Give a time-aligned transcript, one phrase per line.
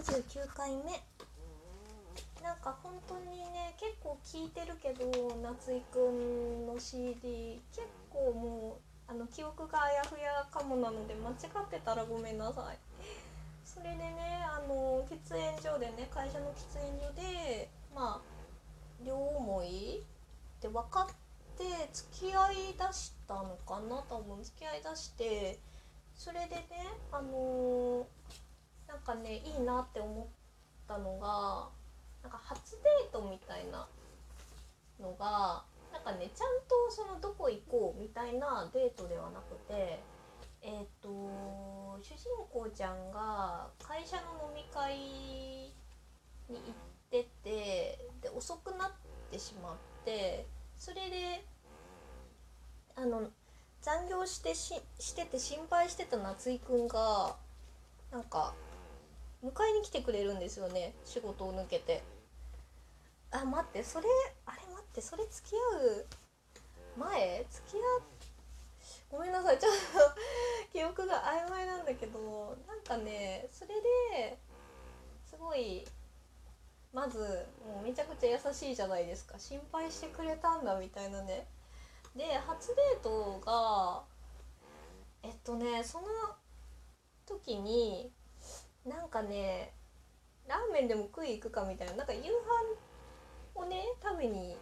[0.00, 1.02] 29回目。
[2.42, 5.04] なんか本当にね結構聞いてるけど
[5.42, 8.78] 夏井くんの CD 結構も
[9.08, 12.78] うあの記憶があやふやかもなので間違ってたらごめんなさい。
[13.64, 20.02] それでねあの喫煙所でね会社の喫煙所でまあ両思いっ
[20.60, 21.06] て分かっ
[21.58, 24.42] て付き合いだしたのかな多分。
[24.42, 25.58] 付き合いだして
[26.14, 26.66] それでね
[27.12, 28.06] あの
[28.90, 30.26] なんかねいいなって思っ
[30.88, 31.68] たのが
[32.22, 33.86] なんか初デートみたいな
[35.00, 35.62] のが
[35.92, 40.00] なんかねちゃんとそのどこ行こうみたいなデートではなくて
[40.62, 41.08] えっ、と
[42.02, 45.82] 主人公ちゃんが会社の飲み会に
[46.48, 46.74] 行っ
[47.10, 48.90] ててで遅くなっ
[49.30, 51.44] てしまってそれで
[52.96, 53.30] あの
[53.80, 57.36] 残業してししてて心配してた夏井くんが
[58.12, 58.52] なんか
[59.42, 62.02] 迎えに来てくれるんですよね仕事を抜けて。
[63.32, 64.06] あ待ってそれ
[64.44, 66.06] あれ待ってそれ付き合う
[66.98, 67.46] 前？
[67.48, 68.02] 付き合
[69.10, 69.78] ごめんなさいちょっと
[70.72, 73.80] 記憶が曖昧なんだけどなんかねそれ
[74.18, 74.38] で
[75.28, 75.86] すごい
[76.92, 79.38] まずもうめちゃくちゃ優しいじゃないですか。
[79.38, 81.46] 心配してくれたんだみたいなね。
[82.16, 84.02] で初デートが
[85.22, 86.08] えっとねその
[87.26, 88.12] 時に
[88.86, 89.72] なんかね
[90.48, 94.56] ラーメンでも食い行くかみたいななんか夕飯をね食べに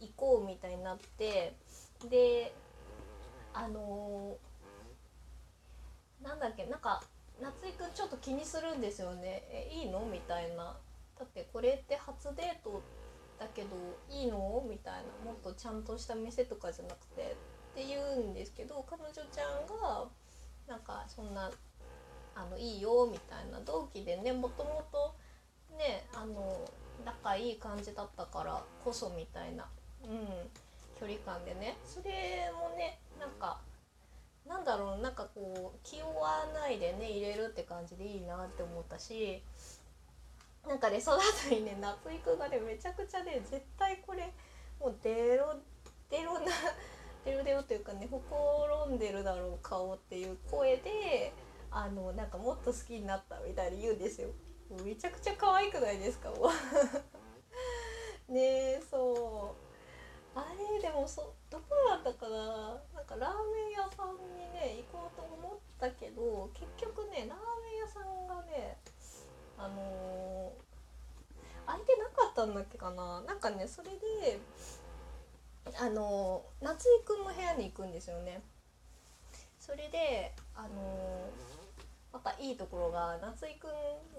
[0.00, 1.54] 行こうみたいになって
[2.10, 2.54] で
[3.54, 7.02] あのー、なんだっけなんか
[7.40, 9.44] 夏井くんちょっと気にするんですよね。
[9.50, 10.00] えいいの？
[10.00, 10.76] みたいな。
[11.18, 12.82] だってこれって初デート
[13.38, 13.68] だけど
[14.10, 14.64] いいの？
[14.68, 15.00] みたいな。
[15.24, 17.22] もっとちゃんとした店とかじゃなくて。
[17.22, 20.06] って言うんですけど彼女ちゃんが
[20.66, 21.50] なんかそんな
[22.36, 25.14] あのいいよみたいな同期でねもともと
[25.76, 26.60] ねあの
[27.04, 29.66] 仲いい感じだったからこそみたいな、
[30.04, 30.10] うん、
[31.00, 31.76] 距離感でね。
[31.84, 33.58] それもねなんか
[34.46, 39.42] なんだろうなんかこう気負わないでね入れるって感じでいいなって思ったし
[40.68, 44.32] なんかねその後にね夏井くんがねめちゃくちゃね絶対これ
[44.78, 45.56] もうデロ
[46.10, 46.46] デロな
[47.24, 51.32] デロデロというかねほころんでるだろう顔っていう声で
[51.70, 54.28] あのなんかもっと好きになったみたいに言うんですよ。
[54.84, 56.30] めちゃくちゃ可愛くないですか？
[56.30, 56.50] もう。
[58.32, 58.40] ね
[58.74, 60.38] えそう。
[60.38, 60.44] あ
[60.74, 62.80] れでもそどこだったかな？
[62.94, 68.76] なんかラーメン屋さんにね行こうと思ったけど結局ねラーメン屋さんがね
[69.56, 73.22] あのー、空いてなかったんだっけかな？
[73.22, 74.40] なんかねそれで
[75.78, 78.42] あのー、夏井くんの部屋に行くんですよね。
[79.58, 80.70] それであのー、
[82.16, 83.70] またいいところが夏井くん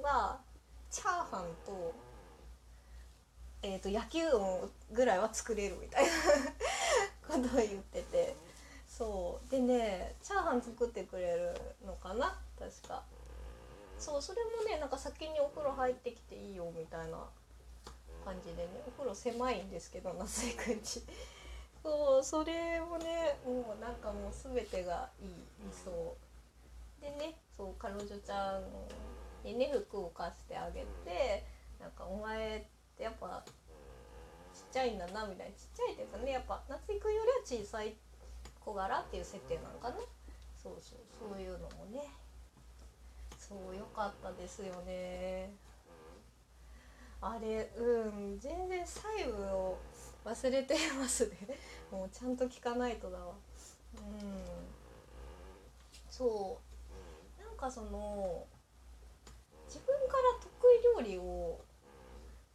[0.04, 0.40] は
[0.92, 1.94] チャーハンと,、
[3.64, 6.10] えーと、野球音ぐらいは作れるみたいな
[7.28, 8.36] ことを言ってて。
[8.88, 9.50] そう。
[9.50, 12.40] でねチャーハン作ってくれるのかな？
[12.60, 13.04] 確か。
[13.98, 17.18] そうそれもねなんか先にお風呂入ってきていいよみたいな
[18.24, 21.04] 感じでねお風呂狭いんですけど夏井くんち。
[21.84, 25.30] そうそれもねもうなんかもう全てがいい。
[25.64, 26.16] 理想
[27.98, 31.44] 彼女ちゃんにね服を貸してあげて
[31.80, 32.62] なんかお前っ
[32.96, 33.44] てやっぱ
[34.54, 35.54] ちっちゃいんだなみたいな。
[35.54, 37.96] ちっちゃいっていうかねやっぱ夏井くんよりは小さい
[38.60, 39.96] 小柄っていう設定なのかな。
[40.62, 41.00] そうそう
[41.30, 42.02] そういうのもね。
[43.40, 45.52] そう良かったですよね。
[47.20, 49.78] あれうん全然細部を
[50.24, 51.38] 忘れてますね。
[51.92, 53.34] もうちゃんと聞かないとだわ。
[53.96, 54.46] うん。
[56.10, 56.67] そう
[57.58, 58.46] かその
[59.68, 61.60] 自分から得意料理を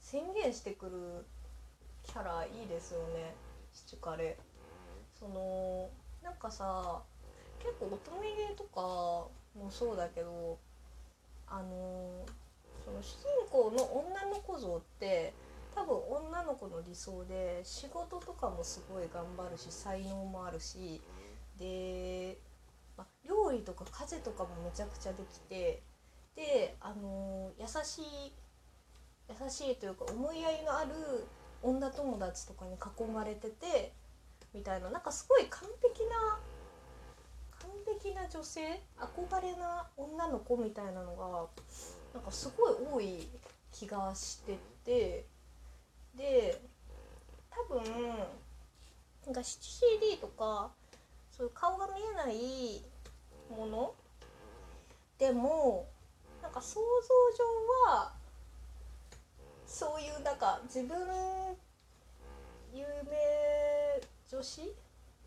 [0.01, 1.27] 宣言してくる
[2.05, 3.35] キャラいいですよね。
[3.73, 4.37] シチュカレ
[5.19, 5.89] その
[6.23, 7.01] なんかさ
[7.59, 10.59] 結構乙女芸とかもそうだけど
[11.47, 12.27] あの
[12.84, 15.33] その主人公の女の子像って
[15.75, 15.97] 多分
[16.28, 21.01] 女の子の理想で仕事とかもすごい頑張るし才能もあるし
[21.59, 22.37] で、
[23.53, 25.83] 料理とか家事とかもめちゃくちゃできて
[26.34, 28.33] であの優しい
[29.28, 31.27] 優しいというか思いやりのある
[31.63, 33.93] 女友達とかに囲まれてて
[34.54, 36.39] みたいななんかすごい完璧な
[37.60, 37.71] 完
[38.01, 41.47] 璧な女性憧れな女の子みたいなのが
[42.15, 43.28] なんかすごい多い
[43.71, 45.27] 気がしてて
[46.16, 46.60] で
[47.51, 47.83] 多分
[49.27, 50.71] なんか CD とか
[51.31, 52.91] そういう顔が見えない
[53.53, 53.95] もの？
[55.19, 55.87] でも
[56.43, 58.13] なんか想像上は
[59.66, 60.99] そういうなんか自分
[62.75, 64.01] 有名
[64.31, 64.75] 女子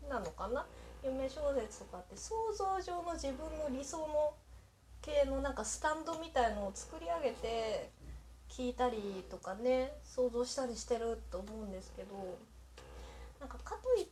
[0.08, 0.66] なのかな？
[1.04, 4.34] 有名小説とかって想像上の自分の理想の
[5.02, 7.90] 系のなんかスタンドみたいのを作り上げて
[8.50, 12.38] 聞いたりとかね想像したりしてると思うんですけど
[13.40, 14.06] なんかかといっ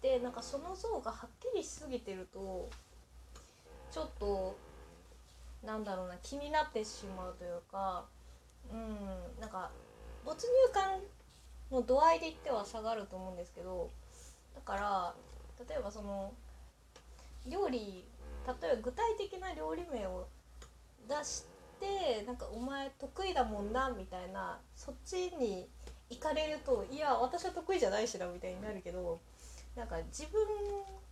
[0.00, 2.70] てなんかその像がはっきりしすぎてると
[3.96, 4.54] ちょっと
[5.64, 8.04] なんだろうな気になってしまうというか
[8.70, 9.70] うんなんか
[10.22, 11.00] 没入感
[11.72, 13.88] の度合いで言っては下がると思うんですけど
[14.54, 15.14] だから
[15.66, 16.34] 例えばその
[17.46, 18.04] 料理
[18.46, 20.28] 例えば具体的な料理名を
[21.08, 21.44] 出し
[21.80, 25.70] てなんか「お前得意だもんな」みたいなそっちに
[26.10, 29.20] 行かれると「いや私は得意じゃないしな」みたいになるけど
[29.74, 30.46] なんか自分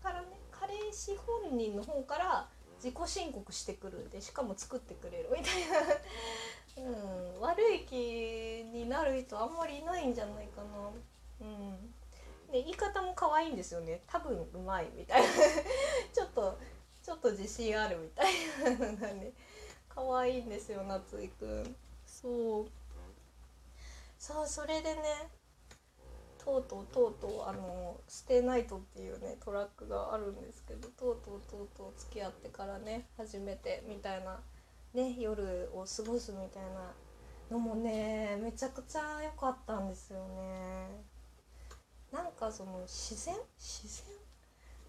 [0.02, 7.94] からね彼氏本人の方から自己申告してくるんでしかも作ってくれるみたいな、うん、悪い気
[8.72, 10.90] になる人あんまりいないんじゃないかな。
[11.40, 11.76] うん。
[12.52, 14.00] で言い方も可愛いんですよね。
[14.06, 15.28] 多分うまいみたいな。
[16.12, 16.58] ちょっと
[17.02, 18.32] ちょっと自信あるみたい
[18.78, 19.32] なのがね。
[19.88, 21.76] 可愛いんですよ夏井くん。
[22.06, 22.66] そう。
[24.18, 25.28] そうそれでね
[26.44, 34.40] とうとうとうとうあの「ステイナイト」っていうねトラックがあるんですけどとうとうとうとう付き合ってからね初めてみたいな
[34.92, 36.92] ね夜を過ごすみたいな
[37.50, 41.04] のもねめちゃくちゃ良かったんですよね。
[42.12, 43.34] なんかその自然？
[43.58, 44.16] 自然？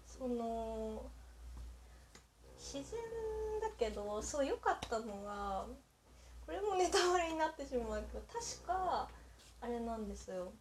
[0.06, 1.04] その
[2.56, 3.00] 自然
[3.60, 5.66] だけどそう良かったのが
[6.44, 9.08] これもネタバレになってしまうけど確か
[9.60, 10.52] あれなんですよ。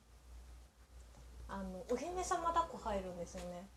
[1.47, 3.67] あのお姫様抱っこ入るんですよね。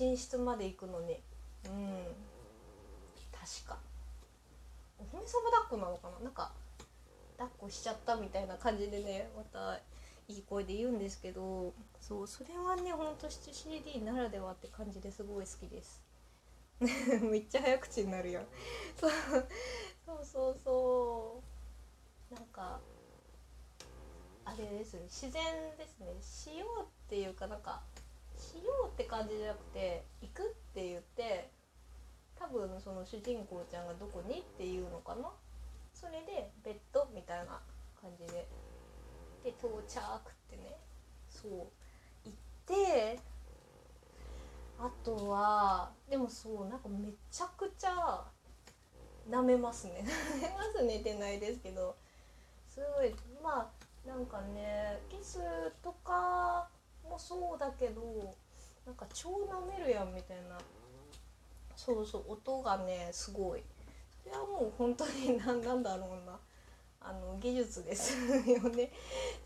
[0.00, 1.22] 寝室まで行くのに。
[1.66, 2.02] うん。
[3.32, 3.78] 確か。
[4.98, 6.24] お姫様抱っこなのかな？
[6.24, 6.52] なんか
[7.36, 9.76] 抱っこしちゃったみたいな感じでねまた
[10.28, 11.72] いい声で言うんですけど。
[12.00, 16.02] そうそれはねほんと CD ならではって感じですごい好きです。
[16.80, 18.46] めっちゃ早口になるやん。
[18.96, 19.10] そう
[20.06, 21.42] そうそうそ
[22.30, 22.34] う。
[22.34, 22.80] なんか
[24.58, 25.42] れです自然
[25.76, 26.06] ですね。
[26.20, 27.82] しようっていうかなんか
[28.36, 31.50] しようって感じじゃなくて行くって言って
[32.38, 35.30] 多分その主人公ちゃんがどこにっていうのかな。
[35.92, 37.60] それでベッドみたいな
[38.00, 38.46] 感じで。
[39.44, 40.76] で到着ってね。
[41.30, 41.50] そう。
[42.24, 42.32] 行っ
[42.66, 43.18] て
[44.78, 48.24] あとはでもそうなんかめちゃくちゃ
[49.28, 50.04] 舐めますね。
[50.06, 51.96] 舐めますねってないですけど。
[52.68, 53.12] すごい
[53.42, 53.77] まあ
[54.08, 55.38] なんかねキス
[55.82, 56.66] とか
[57.04, 58.34] もそうだけど
[58.86, 60.58] なんか超舐めるやんみたいな。
[61.76, 63.62] そうそう音がねすごい。
[64.24, 66.40] それはもう本当に 何なんだろうな。
[67.00, 68.14] あの技術です
[68.50, 68.90] よね。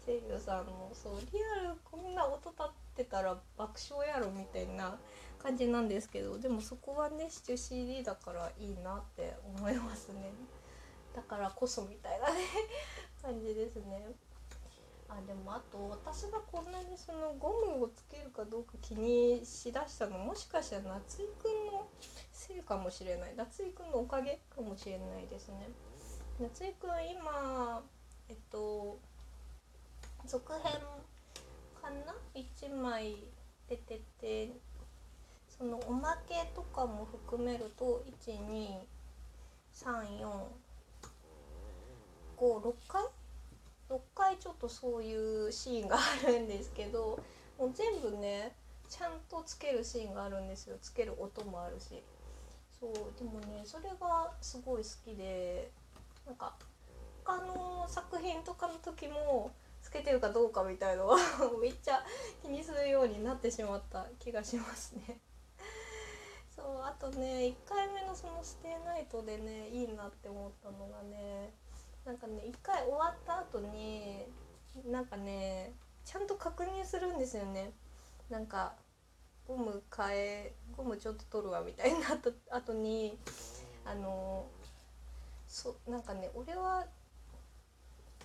[0.06, 1.20] 声優さんもそう。
[1.20, 4.96] リアルこんな音立ってたら爆笑やろみたいな
[5.38, 10.32] 感じなんですけどでもそこはねシチュ CD だからいいなって思いますね。
[11.14, 12.40] だからこそみたいなね
[13.20, 14.06] 感じですね。
[15.12, 21.86] あでもあと私がこんなにそのゴムをつけるかどうか気にしだしたのもしかしたら夏井くんの
[22.32, 23.34] せいかもしれない。
[23.36, 25.68] 夏井くんのおかげかもしれないですね。
[26.40, 27.82] 夏井くん今
[28.28, 28.98] えっと
[30.26, 30.62] 続編
[31.80, 33.16] かな？1枚
[33.68, 34.50] 出てて
[35.48, 38.78] そのおまけとかも含めると1 2
[39.74, 40.28] 3 4
[42.38, 43.02] 5 6回？
[43.92, 47.20] 6回ちょっとそういうシーンがあるんですけど
[47.58, 48.56] もう全部ね
[48.88, 50.76] ちゃんとつけるシーンがあるんですよ。
[50.80, 52.02] つける音もあるし。
[52.78, 55.70] そうでもねそれがすごい好きで
[56.26, 56.56] なんか
[57.24, 61.16] 他の作品とかの時もつけてるかどうかみたいのは
[61.62, 62.04] めっちゃ
[62.42, 65.20] 気にするようになってしまった気がしますね。
[66.54, 71.54] そうあとね1回目のその「ステイナイト」でねいいなって思ったのがね
[72.04, 74.26] なんかね1回終わった後に
[74.90, 75.72] なんかね
[76.04, 77.72] ちゃんと確認するんですよね。
[78.28, 78.72] なんか
[79.46, 83.18] ゴム変えゴムちょっと取るわみたいになった後に
[83.84, 84.46] あの
[85.46, 86.84] そなんかね俺は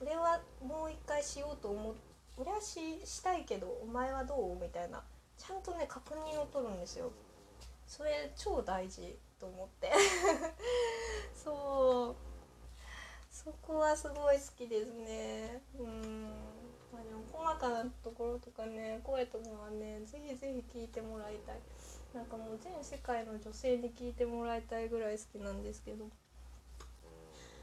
[0.02, 1.96] 俺はもう一回しようと思う
[2.38, 5.04] 俺はししたいけどお前はどうみたいな
[5.38, 7.12] ちゃんとね確認を取るんですよ。
[7.88, 9.92] それ超大事と思って。
[11.34, 11.57] そう。
[13.98, 15.60] すごい好きですね。
[15.80, 16.30] うん。
[16.94, 21.56] まあでも細かなところとかね声とかはねぜひぜひ聞いてもらいたい。
[22.14, 26.06] なんかもう全世界の女性に聞いてもらいたいぐらい好きなんですけど。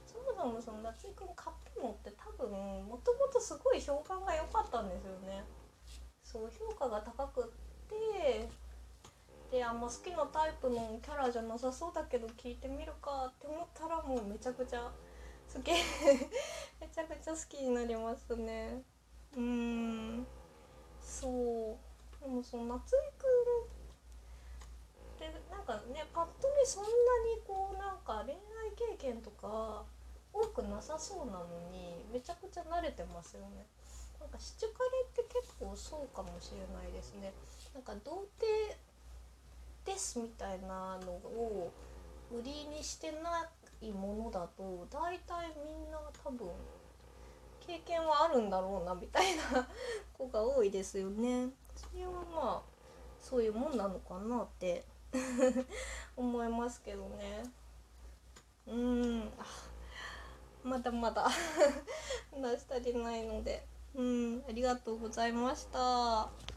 [0.04, 5.44] そもそもその夏井くん買ったのって多分もともとすごい評判が良かったんですよね。
[6.24, 7.46] そう評価が高くっ
[7.88, 8.48] て
[9.52, 14.90] であんま好きなタイプのキャラじゃなさそうだけど聞いてみるかって思ったらもうめちゃくちゃ
[15.54, 15.70] 好き
[16.80, 18.82] めちゃくちゃ好きになりますね。
[19.36, 20.26] うん。
[21.00, 21.76] そう。
[22.20, 23.64] でもその夏井くん
[25.14, 26.92] ってなんかねパッと見そんなに
[27.46, 28.40] こうなんか恋愛
[28.74, 29.84] 経験とか
[30.32, 33.66] 多くなさそうなのにめちゃくちゃ慣れてますよね。
[34.18, 37.32] なんかシチュカレって結構そうかもしれないですね。
[37.74, 38.76] なんか童貞
[39.84, 41.70] ですみたいなのを
[42.32, 43.48] 売りにしてな
[43.88, 46.48] いものだと大体みんな多分
[47.66, 49.66] 経験はあるんだろうなみたいな
[50.16, 51.48] 子が多いですよね。
[51.74, 52.62] それはまあ
[53.20, 54.84] そういうもんなのかなって
[56.16, 57.42] 思いますけどね。
[58.66, 59.32] うん。
[60.62, 61.28] まだまだ
[62.32, 63.66] 話し足りないので。
[63.94, 64.44] うん。
[64.48, 66.53] ありがとうございました。